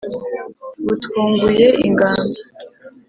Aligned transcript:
butwunguye 0.87 1.67
inganzo. 1.87 2.41